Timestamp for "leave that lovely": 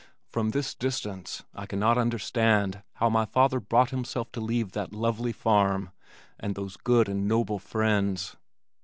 4.41-5.31